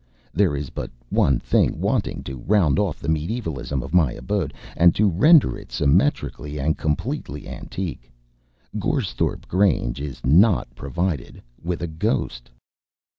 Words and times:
There 0.33 0.55
is 0.55 0.71
but 0.71 0.89
one 1.11 1.37
thing 1.39 1.79
wanting 1.79 2.23
to 2.23 2.35
round 2.47 2.79
off 2.79 2.99
the 2.99 3.07
mediævalism 3.07 3.83
of 3.83 3.93
my 3.93 4.13
abode, 4.13 4.51
and 4.75 4.95
to 4.95 5.07
render 5.07 5.59
it 5.59 5.71
symmetrically 5.71 6.59
and 6.59 6.75
completely 6.75 7.47
antique. 7.47 8.11
Goresthorpe 8.79 9.47
Grange 9.47 10.01
is 10.01 10.19
not 10.25 10.73
provided 10.73 11.43
with 11.63 11.83
a 11.83 11.87
ghost. 11.87 12.49